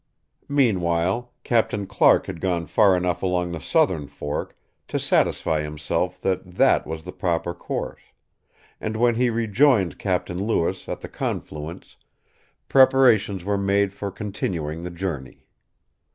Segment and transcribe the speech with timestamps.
[0.49, 6.55] Meanwhile, Captain Clark had gone far enough along the southern fork to satisfy himself that
[6.55, 8.01] that was the proper course;
[8.79, 11.97] and when he rejoined Captain Lewis at the confluence,
[12.67, 15.45] preparations were made for continuing the journey.